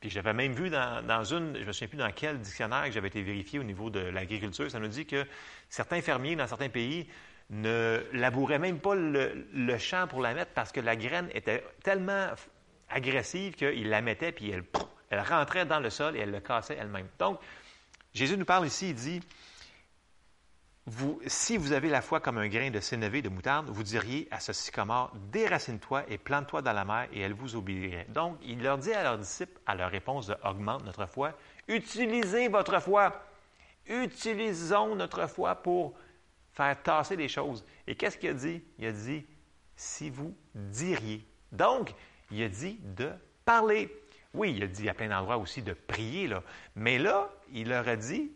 [0.00, 2.92] Puis j'avais même vu dans, une, je ne me souviens plus dans quel dictionnaire que
[2.92, 5.26] j'avais été vérifié au niveau de l'agriculture, ça nous dit que
[5.68, 7.06] certains fermiers dans certains pays
[7.50, 12.28] ne labouraient même pas le, champ pour la mettre parce que la graine était tellement
[12.88, 14.64] agressive qu'ils la mettaient puis elle,
[15.10, 17.08] elle rentrait dans le sol et elle le cassait elle-même.
[17.18, 17.38] Donc,
[18.14, 19.20] Jésus nous parle ici, il dit,
[21.26, 24.40] si vous avez la foi comme un grain de sénévé de moutarde, vous diriez à
[24.40, 28.06] ce sycomore, déracine-toi et plante-toi dans la mer et elle vous obéirait.
[28.08, 31.34] Donc, il leur dit à leurs disciples, à leur réponse de augmente notre foi,
[31.68, 33.24] utilisez votre foi.
[33.86, 35.94] Utilisons notre foi pour
[36.52, 37.64] faire tasser les choses.
[37.86, 38.62] Et qu'est-ce qu'il a dit?
[38.78, 39.24] Il a dit,
[39.76, 41.24] si vous diriez.
[41.52, 41.94] Donc,
[42.30, 43.10] il a dit de
[43.44, 43.94] parler.
[44.34, 46.42] Oui, il a dit à plein d'endroits aussi de prier, là.
[46.76, 48.30] mais là, il leur a dit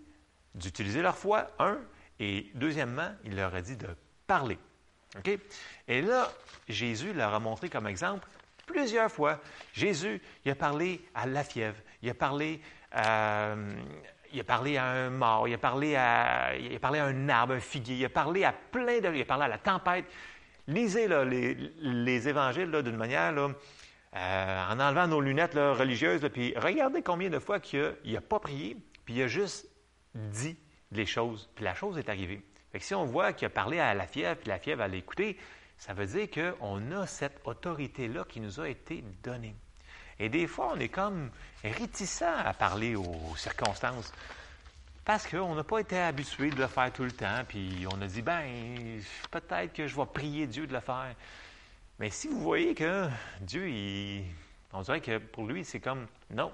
[0.55, 1.79] d'utiliser leur foi, un,
[2.21, 3.89] et deuxièmement, il leur a dit de
[4.27, 4.59] parler.
[5.89, 6.33] Et là,
[6.69, 8.27] Jésus leur a montré comme exemple
[8.67, 9.41] plusieurs fois.
[9.73, 13.75] Jésus, il a parlé à la fièvre, il a parlé à, euh,
[14.33, 17.29] il a parlé à un mort, il a parlé à, il a parlé à un
[17.29, 19.15] arbre, un figuier, il a parlé à plein de...
[19.15, 20.07] Il a parlé à la tempête.
[20.67, 27.39] Lisez les, évangiles d'une manière, euh, en enlevant nos lunettes religieuses, puis regardez combien de
[27.39, 29.69] fois qu'il n'a pas prié, puis il a juste
[30.15, 30.57] dit
[30.97, 32.43] les choses, puis la chose est arrivée.
[32.73, 34.89] Fait que si on voit qu'il a parlé à la fièvre, puis la fièvre a
[34.89, 35.39] l'écouter,
[35.79, 39.55] ça veut dire qu'on a cette autorité-là qui nous a été donnée.
[40.19, 41.31] Et des fois, on est comme
[41.63, 44.13] réticent à parler aux circonstances.
[45.05, 48.07] Parce qu'on n'a pas été habitué de le faire tout le temps, puis on a
[48.07, 51.15] dit, ben, peut-être que je vais prier Dieu de le faire.
[51.99, 53.09] Mais si vous voyez que
[53.41, 54.25] Dieu, il,
[54.73, 56.53] on dirait que pour lui, c'est comme, non,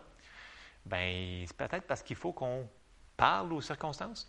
[0.84, 2.68] ben, c'est peut-être parce qu'il faut qu'on
[3.20, 4.26] parle aux circonstances?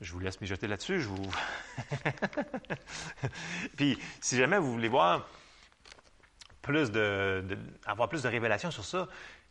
[0.00, 1.00] Je vous laisse mijoter là-dessus.
[1.00, 1.30] Je vous.
[3.76, 5.26] Puis, si jamais vous voulez voir
[6.62, 7.44] plus de,
[7.84, 9.08] avoir plus de révélations sur ça,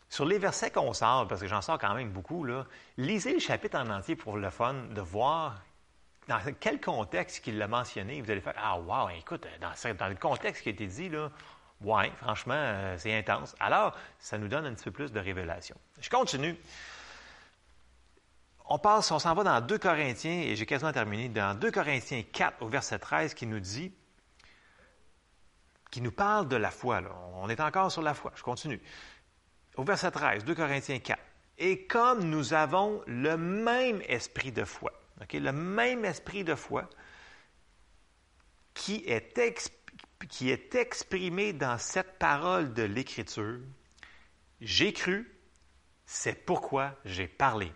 [0.10, 2.66] sur les versets qu'on sort, parce que j'en sors quand même beaucoup, là,
[2.98, 5.62] lisez le chapitre en entier pour le fun de voir
[6.28, 8.22] dans quel contexte qu'il l'a mentionné.
[8.22, 11.30] Vous allez faire Ah, wow, écoute, dans, dans le contexte qui a été dit, là,
[11.82, 13.56] ouais, franchement, euh, c'est intense.
[13.60, 15.78] Alors, ça nous donne un petit peu plus de révélations.
[16.00, 16.56] Je continue
[18.68, 22.24] on passe, on s'en va dans 2 Corinthiens, et j'ai quasiment terminé, dans 2 Corinthiens
[22.24, 23.92] 4 au verset 13 qui nous dit,
[25.92, 27.02] qui nous parle de la foi.
[27.36, 28.32] On est encore sur la foi.
[28.36, 28.82] Je continue.
[29.78, 31.20] Au verset 13, 2 Corinthiens 4.
[31.58, 34.92] Et comme nous avons le même esprit de foi,
[35.32, 36.90] le même esprit de foi
[38.74, 39.72] qui est,
[40.28, 43.60] qui est exprimé dans cette parole de l'Écriture,
[44.60, 45.34] j'ai cru,
[46.06, 47.72] c'est pourquoi j'ai parlé.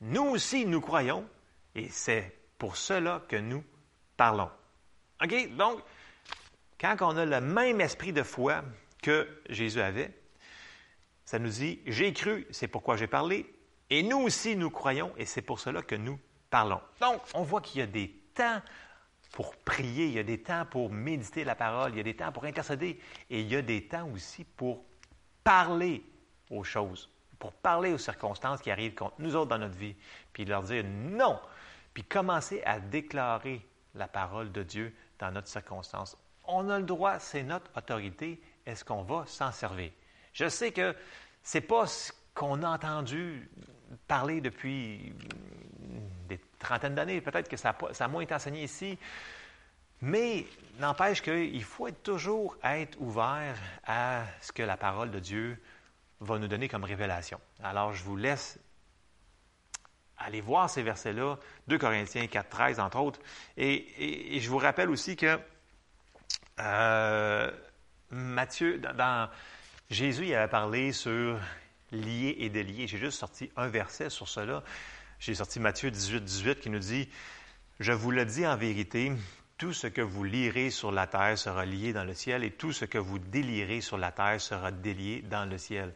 [0.00, 1.28] Nous aussi, nous croyons,
[1.74, 3.62] et c'est pour cela que nous
[4.16, 4.50] parlons.
[5.22, 5.56] OK?
[5.56, 5.80] Donc,
[6.80, 8.64] quand on a le même esprit de foi
[9.02, 10.16] que Jésus avait,
[11.24, 13.52] ça nous dit, j'ai cru, c'est pourquoi j'ai parlé,
[13.90, 16.80] et nous aussi, nous croyons, et c'est pour cela que nous parlons.
[17.00, 18.62] Donc, on voit qu'il y a des temps
[19.32, 22.16] pour prier, il y a des temps pour méditer la parole, il y a des
[22.16, 24.82] temps pour intercéder, et il y a des temps aussi pour
[25.44, 26.02] parler
[26.48, 27.10] aux choses
[27.40, 29.96] pour parler aux circonstances qui arrivent contre nous autres dans notre vie,
[30.32, 31.40] puis leur dire non,
[31.92, 36.16] puis commencer à déclarer la parole de Dieu dans notre circonstance.
[36.44, 38.40] On a le droit, c'est notre autorité.
[38.66, 39.90] Est-ce qu'on va s'en servir?
[40.32, 40.94] Je sais que
[41.42, 43.50] ce n'est pas ce qu'on a entendu
[44.06, 45.14] parler depuis
[46.28, 47.20] des trentaines d'années.
[47.20, 48.98] Peut-être que ça a, moins été enseigné ici.
[50.02, 50.46] Mais
[50.78, 55.58] n'empêche qu'il faut toujours être ouvert à ce que la parole de Dieu
[56.20, 57.40] va nous donner comme révélation.
[57.62, 58.58] Alors, je vous laisse
[60.18, 63.20] aller voir ces versets-là, 2 Corinthiens 4, 13, entre autres.
[63.56, 65.38] Et, je vous rappelle aussi que
[66.60, 67.50] euh,
[68.10, 69.30] Matthieu, dans,
[69.88, 71.38] Jésus, il avait parlé sur
[71.90, 72.86] lier et délier.
[72.86, 74.62] J'ai juste sorti un verset sur cela.
[75.18, 77.08] J'ai sorti Matthieu 18, 18 qui nous dit
[77.80, 79.12] Je vous le dis en vérité,
[79.60, 82.72] tout ce que vous lirez sur la terre sera lié dans le ciel et tout
[82.72, 85.92] ce que vous délirez sur la terre sera délié dans le ciel.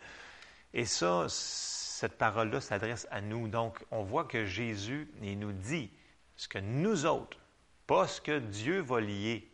[0.75, 3.49] Et ça, cette parole-là s'adresse à nous.
[3.49, 5.91] Donc, on voit que Jésus, il nous dit
[6.37, 7.39] ce que nous autres,
[7.87, 9.51] pas ce que Dieu va lier,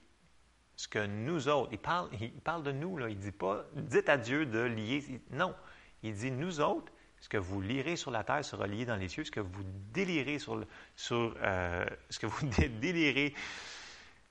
[0.74, 4.44] ce que nous autres, il parle, de nous, il ne dit pas, dites à Dieu
[4.44, 5.20] de lier.
[5.30, 5.54] Non,
[6.02, 9.08] il dit nous autres, ce que vous lirez sur la terre sera lié dans les
[9.08, 10.64] cieux, ce que vous délirez sur,
[10.96, 12.46] sur euh, ce que vous
[12.80, 13.34] délirez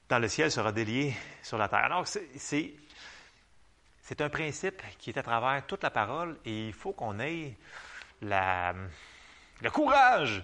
[0.10, 1.86] dans le ciel sera délié sur la terre.
[1.86, 2.74] Alors, c'est,
[4.02, 7.56] c'est un principe qui est à travers toute la parole et il faut qu'on ait
[8.22, 10.44] le courage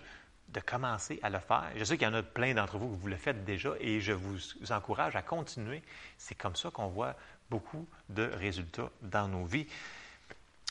[0.49, 1.71] de commencer à le faire.
[1.75, 3.99] Je sais qu'il y en a plein d'entre vous que vous le faites déjà et
[3.99, 4.37] je vous
[4.69, 5.81] encourage à continuer.
[6.17, 7.15] C'est comme ça qu'on voit
[7.49, 9.67] beaucoup de résultats dans nos vies.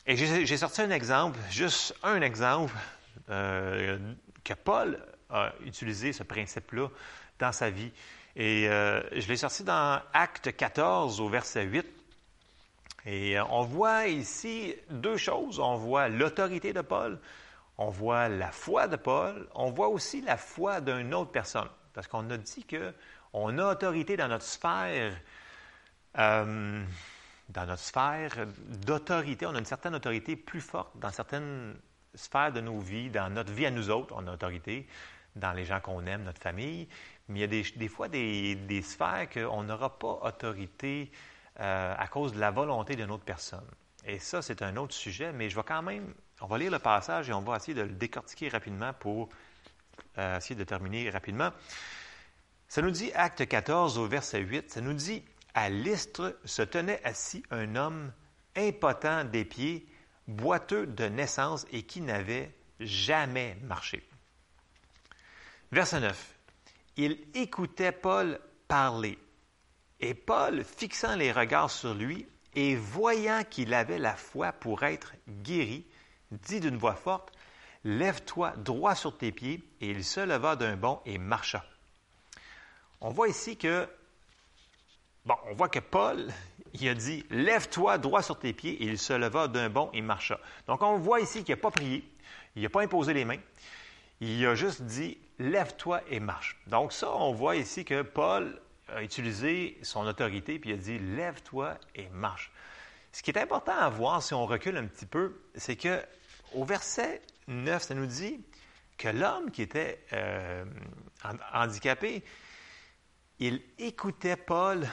[0.07, 2.73] Et j'ai sorti un exemple, juste un exemple,
[3.29, 3.97] euh,
[4.43, 6.89] que Paul a utilisé ce principe-là
[7.39, 7.91] dans sa vie.
[8.35, 11.85] Et euh, je l'ai sorti dans Acte 14 au verset 8.
[13.05, 15.59] Et euh, on voit ici deux choses.
[15.59, 17.19] On voit l'autorité de Paul,
[17.77, 21.69] on voit la foi de Paul, on voit aussi la foi d'une autre personne.
[21.93, 25.15] Parce qu'on a dit qu'on a autorité dans notre sphère,
[26.17, 26.83] euh,
[27.49, 29.45] dans notre sphère d'autorité.
[29.45, 31.75] On a une certaine autorité plus forte dans certaines
[32.15, 34.87] sphères de nos vies, dans notre vie à nous autres, on a autorité,
[35.35, 36.87] dans les gens qu'on aime, notre famille.
[37.27, 41.11] Mais il y a des, fois des, sphères qu'on n'aura pas autorité
[41.59, 43.65] euh, à cause de la volonté d'une autre personne.
[44.05, 46.79] Et ça, c'est un autre sujet, mais je vais quand même, on va lire le
[46.79, 49.29] passage et on va essayer de le décortiquer rapidement pour
[50.17, 51.51] euh, essayer de terminer rapidement.
[52.67, 55.23] Ça nous dit, acte 14 au verset 8, ça nous dit,
[55.55, 58.11] à l'Istre se tenait assis un homme
[58.55, 59.87] impotent des pieds,
[60.27, 64.07] boiteux de naissance et qui n'avait jamais marché.
[65.71, 66.34] Verset 9.
[66.97, 69.17] Il écoutait Paul parler.
[69.99, 75.13] Et Paul, fixant les regards sur lui et voyant qu'il avait la foi pour être
[75.27, 75.85] guéri,
[76.31, 77.31] dit d'une voix forte,
[77.83, 79.63] Lève-toi droit sur tes pieds.
[79.79, 81.63] Et il se leva d'un bond et marcha.
[82.99, 83.87] On voit ici que,
[85.25, 86.27] bon, on voit que Paul,
[86.73, 88.81] il a dit, Lève-toi droit sur tes pieds.
[88.83, 90.39] Et il se leva d'un bond et marcha.
[90.65, 92.09] Donc on voit ici qu'il n'a pas prié,
[92.55, 93.39] il n'a pas imposé les mains.
[94.19, 96.57] Il a juste dit, Lève-toi et marche.
[96.67, 100.99] Donc ça, on voit ici que Paul a utilisé son autorité, puis il a dit,
[100.99, 102.51] lève-toi et marche.
[103.11, 106.01] Ce qui est important à voir, si on recule un petit peu, c'est que
[106.53, 108.41] au verset 9, ça nous dit
[108.97, 110.65] que l'homme qui était euh,
[111.53, 112.23] handicapé,
[113.39, 114.87] il écoutait Paul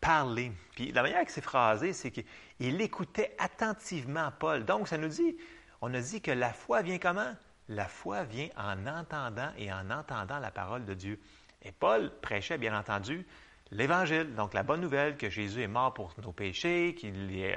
[0.00, 0.52] parler.
[0.74, 4.64] Puis la manière que c'est phrasé, c'est qu'il écoutait attentivement Paul.
[4.64, 5.36] Donc, ça nous dit,
[5.80, 7.34] on a dit que la foi vient comment?
[7.68, 11.20] La foi vient en entendant et en entendant la parole de Dieu.
[11.62, 13.26] Et Paul prêchait, bien entendu,
[13.72, 17.56] l'Évangile, donc la bonne nouvelle que Jésus est mort pour nos péchés, qu'il euh,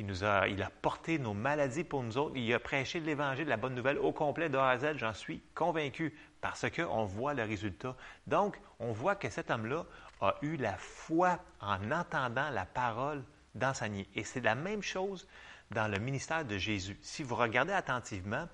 [0.00, 2.36] nous a, il a porté nos maladies pour nous autres.
[2.36, 6.68] Il a prêché l'Évangile, la bonne nouvelle au complet de A j'en suis convaincu, parce
[6.70, 7.96] qu'on voit le résultat.
[8.26, 9.84] Donc, on voit que cet homme-là
[10.20, 14.08] a eu la foi en entendant la parole d'enseigner.
[14.14, 15.26] Et c'est la même chose
[15.70, 16.98] dans le ministère de Jésus.
[17.00, 18.46] Si vous regardez attentivement,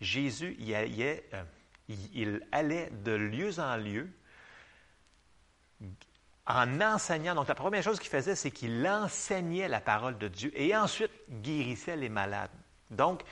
[0.00, 1.42] Jésus, il, allait, euh,
[1.88, 4.08] il allait de lieu en lieu
[6.46, 7.34] en enseignant.
[7.34, 11.12] Donc, la première chose qu'il faisait, c'est qu'il enseignait la parole de Dieu et ensuite
[11.28, 12.50] guérissait les malades.
[12.90, 13.22] Donc,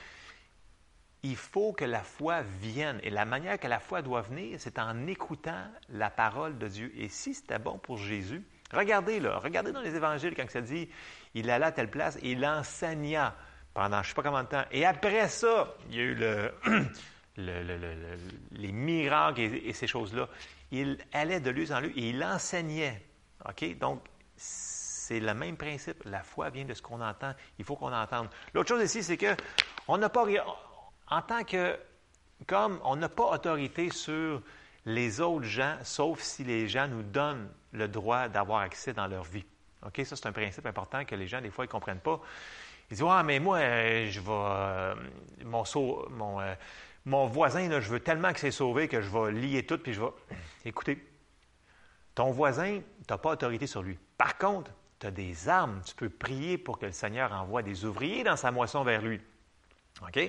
[1.23, 2.99] il faut que la foi vienne.
[3.03, 6.93] Et la manière que la foi doit venir, c'est en écoutant la parole de Dieu.
[6.95, 10.87] Et si c'était bon pour Jésus, regardez là, regardez dans les évangiles quand ça dit,
[11.33, 13.35] il allait à telle place et il enseigna
[13.73, 14.65] pendant je ne sais pas combien de temps.
[14.71, 16.53] Et après ça, il y a eu le,
[18.51, 20.27] les miracles et, ces choses-là.
[20.71, 23.01] Il allait de lieu en lieu et il enseignait.
[23.47, 23.77] OK?
[23.77, 24.01] Donc,
[24.35, 26.03] c'est le même principe.
[26.05, 27.33] La foi vient de ce qu'on entend.
[27.57, 28.29] Il faut qu'on entende.
[28.53, 29.35] L'autre chose ici, c'est que
[29.87, 30.25] on n'a pas,
[31.09, 31.77] en tant que,
[32.45, 34.41] comme on n'a pas autorité sur
[34.85, 39.23] les autres gens, sauf si les gens nous donnent le droit d'avoir accès dans leur
[39.23, 39.45] vie.
[39.85, 40.01] OK?
[40.05, 42.21] Ça, c'est un principe important que les gens, des fois, ne comprennent pas.
[42.89, 44.95] Ils disent, ah, mais moi, euh, je vais, euh,
[45.45, 45.63] mon,
[46.09, 46.55] mon, euh,
[47.05, 50.01] mon voisin, je veux tellement que c'est sauvé que je vais lier tout, puis je
[50.01, 50.11] vais.
[50.65, 51.05] Écoutez,
[52.15, 53.97] ton voisin, tu n'as pas autorité sur lui.
[54.17, 55.81] Par contre, tu as des armes.
[55.85, 59.21] Tu peux prier pour que le Seigneur envoie des ouvriers dans sa moisson vers lui.
[60.01, 60.19] OK?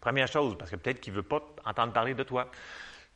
[0.00, 2.50] Première chose, parce que peut-être qu'il ne veut pas entendre parler de toi.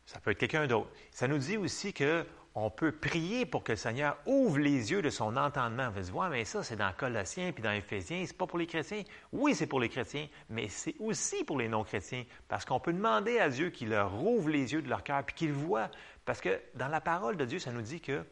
[0.06, 0.90] Ça peut être quelqu'un d'autre.
[1.10, 5.02] Ça nous dit aussi que on peut prier pour que le Seigneur ouvre les yeux
[5.02, 5.90] de son entendement.
[5.90, 8.24] Va se voir, mais ça, c'est dans Colossiens puis dans Éphésiens.
[8.26, 9.02] C'est pas pour les chrétiens.
[9.32, 12.24] Oui, c'est pour les chrétiens, mais c'est aussi pour les non-chrétiens.
[12.46, 15.34] Parce qu'on peut demander à Dieu qu'il leur ouvre les yeux de leur cœur puis
[15.34, 15.90] qu'ils voient.
[16.24, 18.24] Parce que dans la parole de Dieu, ça nous dit que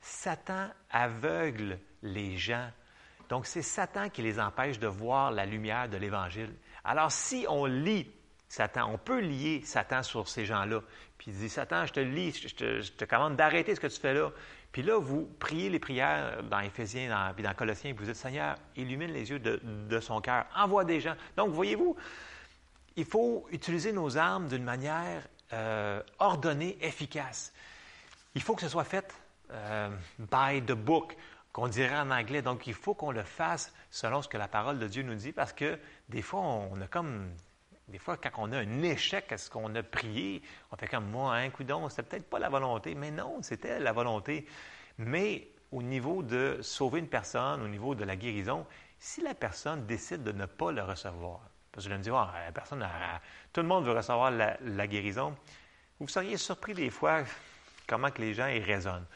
[0.00, 2.70] Satan aveugle les gens.
[3.28, 6.54] Donc, c'est Satan qui les empêche de voir la lumière de l'Évangile.
[6.84, 8.10] Alors, si on lit
[8.48, 10.80] Satan, on peut lier Satan sur ces gens-là.
[11.18, 12.54] Puis il dit, Satan, je te lis, je
[12.90, 14.30] te, commande d'arrêter ce que tu fais là.
[14.72, 19.12] Puis là, vous priez les prières dans Éphésiens, puis dans Colossiens, vous dites, Seigneur, illumine
[19.12, 21.14] les yeux de, son cœur, envoie des gens.
[21.36, 21.96] Donc, voyez-vous,
[22.96, 27.52] il faut utiliser nos armes d'une manière euh, ordonnée, efficace.
[28.34, 29.14] Il faut que ce soit fait
[29.50, 31.16] euh, by the book,
[31.52, 32.42] qu'on dirait en anglais.
[32.42, 35.32] Donc, il faut qu'on le fasse selon ce que la parole de Dieu nous dit,
[35.32, 37.30] parce que des fois, on a comme
[37.88, 41.08] des fois, quand on a un échec à ce qu'on a prié, on fait comme
[41.10, 44.46] moi, un coup d'on, c'était peut-être pas la volonté, mais non, c'était la volonté.
[44.98, 48.66] Mais au niveau de sauver une personne, au niveau de la guérison,
[48.98, 51.40] si la personne décide de ne pas le recevoir,
[51.72, 52.86] parce que je me dis, ah, personne,
[53.52, 55.34] tout le monde veut recevoir la, guérison,
[55.98, 57.22] vous seriez surpris des fois
[57.86, 59.06] comment les gens y raisonnent.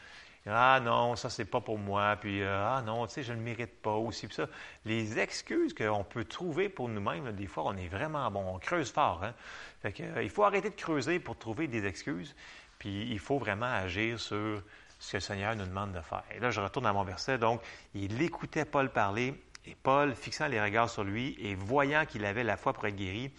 [0.45, 3.37] Ah non, ça c'est pas pour moi, puis euh, ah non, tu sais, je ne
[3.37, 4.27] le mérite pas aussi.
[4.27, 4.47] Puis ça,
[4.83, 8.91] les excuses qu'on peut trouver pour nous-mêmes, des fois, on est vraiment bon, on creuse
[8.91, 9.23] fort.
[9.23, 9.33] Hein?
[9.81, 12.35] Fait que, euh, il faut arrêter de creuser pour trouver des excuses.
[12.77, 14.61] Puis il faut vraiment agir sur
[14.99, 16.23] ce que le Seigneur nous demande de faire.
[16.35, 17.37] Et là, je retourne à mon verset.
[17.37, 17.61] Donc,
[17.93, 19.33] il écoutait Paul parler,
[19.65, 22.95] et Paul, fixant les regards sur lui et voyant qu'il avait la foi pour être
[22.95, 23.31] guéri,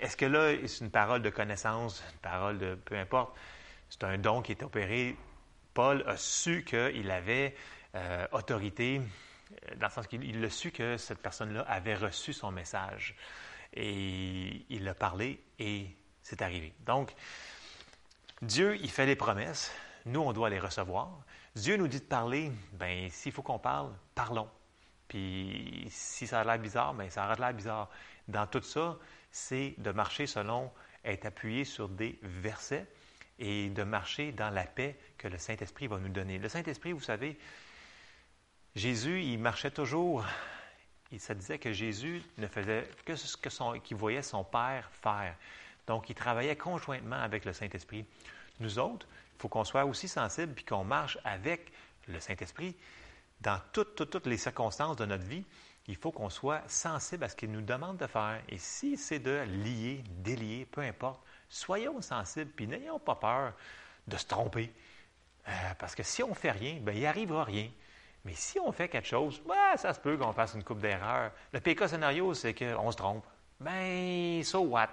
[0.00, 3.36] est-ce que là, c'est une parole de connaissance, une parole de peu importe,
[3.88, 5.16] c'est un don qui est opéré.
[5.74, 7.54] Paul a su qu'il avait
[7.96, 12.52] euh, autorité, euh, dans le sens qu'il a su que cette personne-là avait reçu son
[12.52, 13.16] message.
[13.72, 15.88] Et il a parlé et
[16.22, 16.72] c'est arrivé.
[16.86, 17.12] Donc,
[18.40, 19.72] Dieu, il fait les promesses.
[20.06, 21.20] Nous, on doit les recevoir.
[21.56, 22.52] Dieu nous dit de parler.
[22.72, 24.48] Bien, s'il faut qu'on parle, parlons.
[25.08, 27.90] Puis, si ça a l'air bizarre, bien, ça a l'air bizarre.
[28.28, 28.96] Dans tout ça,
[29.30, 30.70] c'est de marcher selon,
[31.04, 32.86] être appuyé sur des versets
[33.38, 36.38] et de marcher dans la paix que le Saint-Esprit va nous donner.
[36.38, 37.38] Le Saint-Esprit, vous savez,
[38.74, 40.24] Jésus, il marchait toujours.
[41.12, 45.36] Il se disait que Jésus ne faisait que ce qu'il voyait son Père faire.
[45.86, 48.04] Donc, il travaillait conjointement avec le Saint-Esprit.
[48.60, 49.06] Nous autres,
[49.36, 51.72] il faut qu'on soit aussi sensibles puis qu'on marche avec
[52.08, 52.74] le Saint-Esprit
[53.40, 55.44] dans toutes, toutes, les circonstances de notre vie.
[55.86, 58.40] Il faut qu'on soit sensible à ce qu'il nous demande de faire.
[58.48, 61.20] Et si c'est de lier, délier, peu importe,
[61.54, 63.52] soyons sensibles puis n'ayons pas peur
[64.06, 64.72] de se tromper.
[65.48, 67.70] Euh, parce que si on ne fait rien, bien, il n'y arrivera rien.
[68.24, 71.30] Mais si on fait quelque chose, ben, ça se peut qu'on fasse une coupe d'erreurs.
[71.52, 73.24] Le PK scénario, c'est qu'on se trompe.
[73.60, 74.88] Ben, so what?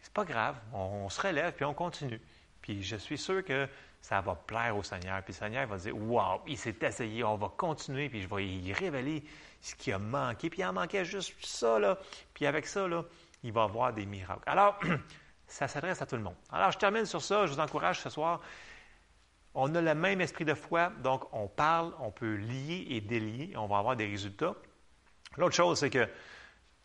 [0.00, 0.56] C'est pas grave.
[0.72, 2.20] On, se relève puis on continue.
[2.62, 3.68] Puis je suis sûr que
[4.00, 5.22] ça va plaire au Seigneur.
[5.22, 8.46] Puis le Seigneur va dire Waouh, il s'est essayé, on va continuer, puis je vais
[8.46, 9.22] y révéler
[9.60, 10.48] ce qui a manqué.
[10.48, 11.98] Puis il en manquait juste ça, là.
[12.32, 12.86] Puis avec ça,
[13.42, 14.42] il va avoir des miracles.
[14.46, 14.80] Alors,
[15.50, 16.36] ça s'adresse à tout le monde.
[16.50, 17.46] Alors, je termine sur ça.
[17.46, 18.40] Je vous encourage ce soir.
[19.54, 23.50] On a le même esprit de foi, donc on parle, on peut lier et délier,
[23.52, 24.54] et on va avoir des résultats.
[25.36, 26.08] L'autre chose, c'est que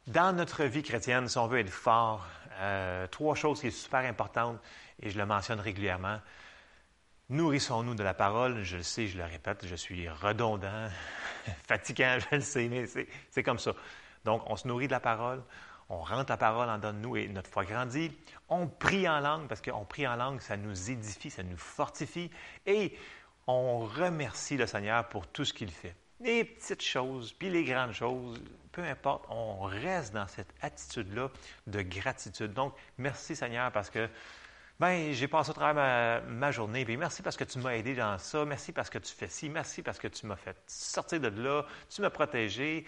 [0.07, 2.25] dans notre vie chrétienne, si on veut être fort,
[2.57, 4.59] euh, trois choses qui sont super importantes,
[4.99, 6.19] et je le mentionne régulièrement.
[7.29, 8.63] Nourrissons-nous de la parole.
[8.63, 10.89] Je le sais, je le répète, je suis redondant,
[11.67, 12.85] fatigant, je le sais, mais
[13.29, 13.73] c'est comme ça.
[14.23, 15.43] Donc, on se nourrit de la parole,
[15.89, 18.11] on rentre la parole en donne-nous et notre foi grandit.
[18.49, 22.31] On prie en langue parce qu'on prie en langue, ça nous édifie, ça nous fortifie
[22.65, 22.97] et
[23.47, 25.95] on remercie le Seigneur pour tout ce qu'il fait.
[26.21, 31.29] Les petites choses, puis les grandes choses, peu importe, on reste dans cette attitude-là
[31.67, 32.53] de gratitude.
[32.53, 34.09] Donc, merci Seigneur parce que
[34.79, 38.17] ben, j'ai passé au travers ma, journée, puis merci parce que tu m'as aidé dans
[38.17, 41.27] ça, merci parce que tu fais ci, merci parce que tu m'as fait sortir de
[41.27, 42.85] là, tu m'as protégé.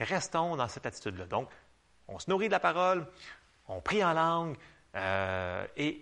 [0.00, 1.26] Restons dans cette attitude-là.
[2.10, 3.06] On se nourrit de la parole,
[3.68, 4.56] on prie en langue
[4.96, 6.00] euh, et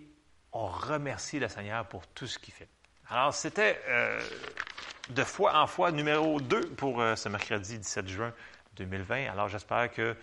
[0.53, 2.69] on remercie le Seigneur pour tout ce qu'il fait.
[3.11, 4.21] Alors, c'était euh,
[5.11, 8.33] de fois en fois numéro 2 pour euh, ce mercredi 17 juin
[8.77, 9.31] 2020.
[9.31, 10.17] Alors, j'espère que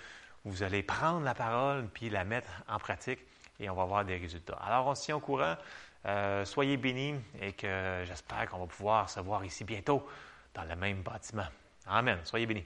[0.43, 3.19] vous allez prendre la parole puis la mettre en pratique
[3.59, 4.59] et on va voir des résultats.
[4.65, 5.55] Alors, on se tient au courant.
[6.43, 10.07] soyez bénis et que j'espère qu'on va pouvoir se voir ici bientôt
[10.53, 11.47] dans le même bâtiment.
[11.88, 12.19] Amen.
[12.23, 12.65] Soyez bénis.